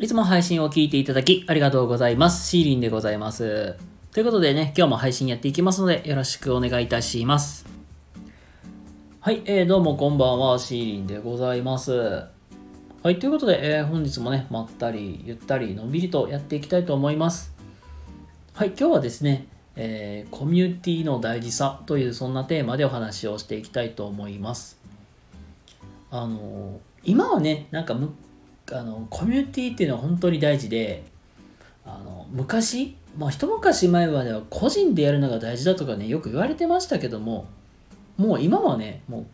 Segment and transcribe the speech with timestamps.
[0.00, 2.48] いつも配信を聞いていただきありがとうございます。
[2.48, 3.74] シーリンでございます。
[4.12, 7.66] ということでね、今日も配信やっていきますので、よろしくお願いいたします。
[9.18, 11.90] はい、えー、どうもこんばんは、シーリンでございます。
[11.92, 12.30] は
[13.10, 17.52] い、ということで、えー本日もね、まったり、ゆったり、のんびりとやっていきたいと思います。
[18.54, 24.78] はい、今日はですね、えーコミュニティの大事さというそんなテーマでお話をしていきたいと思います。
[26.12, 27.96] あの今はねなんか
[28.72, 31.04] あのコミュニティっていうのは本当に大事で
[31.84, 37.46] あの昔、まあ、一昔前までは個人でやるのが大事だとかねよく言われてましたけども
[38.16, 39.26] もう今はねもう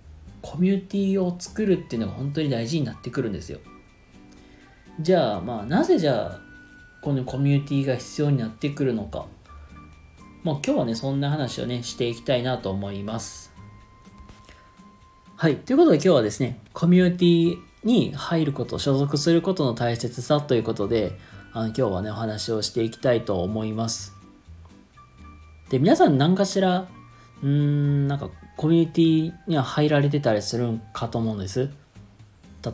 [0.43, 3.61] コミュニティを作るっていうのが本当に大事になってくるんですよ。
[5.01, 6.41] じゃあまあなぜじゃあ
[7.03, 9.27] このコミュニティが必要になってくるのか。
[10.43, 13.55] まあ今日はねそんな話をねしていきたいなと思います。
[15.37, 15.57] はい。
[15.57, 21.19] ということで今日はですね、コミュニティに入ること、所属することの大切さということで、
[21.53, 24.15] あの今日はね、お話をしていきたいと思います。
[25.71, 26.89] で、皆さん何かしら、
[27.43, 31.71] うーん、なんかコミュニティには入られてたりするんかと思うんです。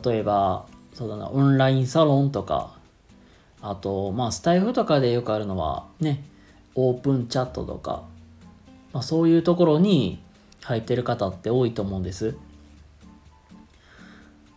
[0.03, 2.75] 例えば、そうだな、オンラインサロンとか、
[3.61, 6.23] あと、まあ、スタイフとかでよくあるのは、ね、
[6.75, 8.03] オープンチャットとか、
[8.93, 10.21] まあ、そういうところに
[10.63, 12.35] 入ってる方って多いと思うんです。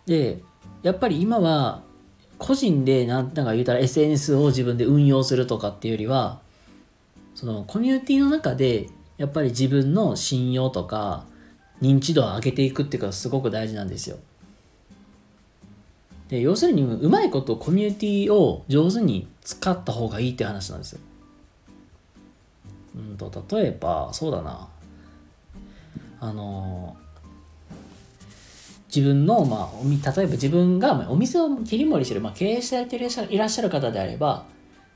[0.06, 0.42] で
[0.83, 1.83] やっぱり今は
[2.38, 6.41] 個人でなんなんか言うたら SNS を自分で運用するとかっていうよりは
[7.34, 11.24] そのコミュニティの中でやっぱり自分の信用とか
[11.80, 14.19] 認知度を上げていくっていうことがすごく大事なんですよ。
[16.28, 21.00] で要するにうまいことコミュニティを上手に使った方がいいって話なんですよ。
[22.96, 24.68] うんと例えばそうだな
[26.20, 26.96] あの
[28.95, 34.47] 自分の、まあ、おみ例えば自分がお店を切り盛りしてる、まあ、経営されていらっしゃるいらっしゃる方であれば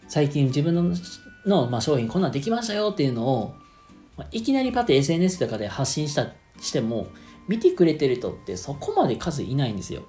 [0.07, 0.95] 最近自分の
[1.47, 3.55] の、まあ、商品こんなんできましたよっていうのを、
[4.17, 6.29] まあいきなりパッて SNS とかで発信した
[6.61, 7.09] しても
[7.49, 10.03] 見てくれてる人ってそこまで数いないんですよ。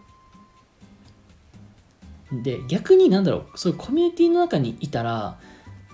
[2.31, 5.40] で逆になんだろうそういうコミュニティの中にいたら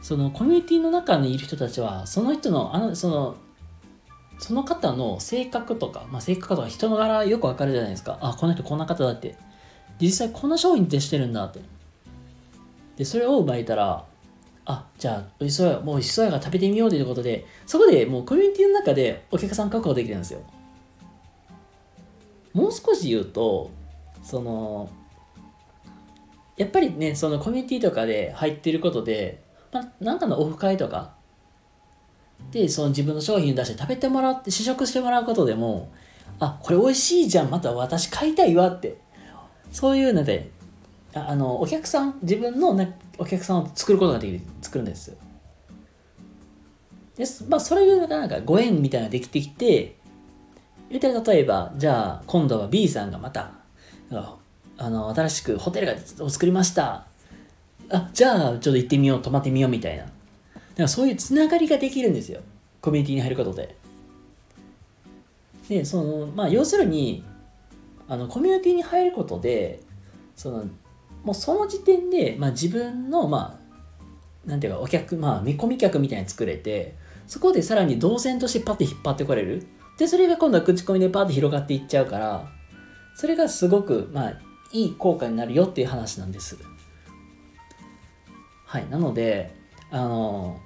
[0.02, 3.38] そのコミュニティの中にいる人たちはその人のあのその
[4.40, 8.18] その方の性格とか、まあ、性格とか人の柄よくわかるじゃないですか。
[8.22, 9.36] あこの人こんな方だって。
[10.00, 11.62] 実際こんな商品ってしてるんだって。
[12.98, 14.06] でそれを巻いたら
[14.66, 20.42] あじゃあおいしそうやもうおいしそうやから食べてみようということでそこでもうコミュニティの中でお客さん確保できるんですよ。
[22.54, 23.70] もう少し言うと
[24.24, 24.90] その
[26.58, 31.14] やっぱりねそのコミュニティとかで入ってることで、まあ、なんかのオフ会とか
[32.56, 35.92] でその自分の商品を出して食べてもらって試食してもらうことでも
[36.40, 39.04] あこれ美味しいじゃんまた私買いたいわって。
[39.74, 40.52] そういうので
[41.14, 45.18] あのお客さん自分の、ね、お客さんを作ることができる作るんです
[47.18, 49.98] ですまあそれがなんかご縁みたいなのができてきて
[50.90, 53.52] 言ったら例えばじゃあ今度は B さんがまた
[54.78, 57.08] あの新しくホテルを作りました。
[57.90, 60.06] あじゃあちょっと行ってみよう泊まってみようみたいな。
[60.78, 62.42] からそういうつながりができるんですよ。
[62.82, 63.76] コミュニティに入ることで。
[65.70, 67.24] でそのまあ要するに
[68.08, 69.80] あのコミュニティに入ることで
[70.36, 70.66] その
[71.24, 79.66] もうその時点で、まあ、自分のまあなんていうかお客まあ見込み客みたいに作れてそこでさらに動線としてパッて引っ張ってこれる。
[79.98, 82.52] でそれが今度は口コミでパッて広がっていっちゃうから
[83.16, 84.34] それがすごくまあ
[84.74, 86.58] いい効果になるよっていう話なんです。
[88.66, 88.90] はい。
[88.90, 89.56] なので
[89.90, 90.60] あの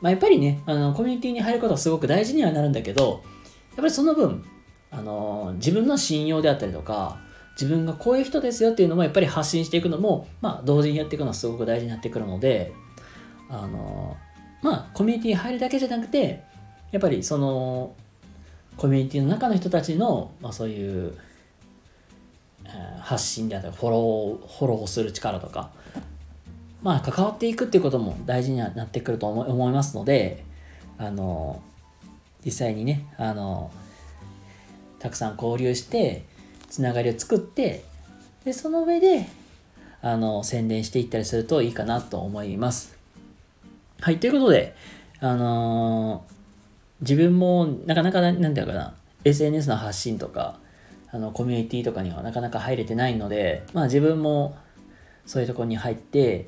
[0.00, 3.22] まあ、やっぱりねあのコミュニティに入ることはすごく大事にはなるんだけど
[3.70, 4.44] やっぱりその分
[4.90, 7.18] あの自分の信用であったりとか
[7.52, 12.72] 自分がこういう人ですよっていうのもやっぱり発信していくのも、まあ、同時にやっていくのはすごく大事になってくるので
[13.48, 14.16] あの
[14.62, 16.42] まあコミュニティに入るだけじゃなくて
[16.92, 17.94] やっぱりその
[18.76, 21.18] コミュニティの中の人たちの、まあ、そういう、
[22.66, 25.70] え発信であったりフォローフォローする力とか
[26.86, 30.44] まあ関わっていくっていうことも大事にはなってくると思い思いますので
[30.98, 31.60] あの
[32.44, 33.72] 実際にねあの
[35.00, 36.22] たくさん交流して
[36.70, 37.82] つながりを作って
[38.44, 39.26] でその上で
[40.00, 42.96] あの宣伝していったりするといいかなと思います。
[44.00, 44.76] はいということで
[45.18, 46.24] あの
[47.00, 48.94] 自分もなかなかなんていうかな
[49.24, 50.60] SNS の発信とか
[51.10, 54.56] あのコミュニティとかにはなかなか入れてないのでまあ自分も
[55.24, 56.46] そういうところに入って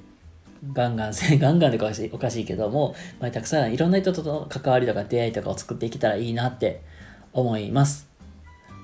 [0.73, 6.83] ガンガンせ、 ガンガンでおかしいおかしいけども、まあ、たくさんいろんな人との関わりとか出会いとかを作っていけたらいいなって
[7.33, 8.09] 思います。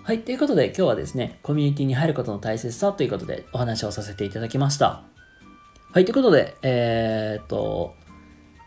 [0.05, 5.03] はい、ということで今日はですね、コミュニティに入ることの大切さということでお話をさせていただきました。
[5.93, 7.95] はい、ということで、えー、っと、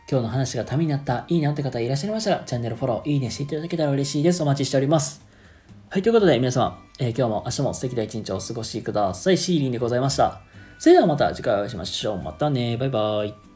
[0.09, 4.41] 今日の話がためになった、いいなって方いらっしゃいましたら、チャンネルフォロー、いいねしていただけたら嬉しいです。
[4.41, 5.21] お待ちしております。
[5.89, 9.37] はい、ということで皆様、えー、今日も明日も素敵な一日をお過ごしください。
[9.37, 10.41] シーリンでございました。
[10.79, 12.21] それではまた次回お会いしましょう。
[12.21, 12.77] またね。
[12.77, 13.46] バイバイ。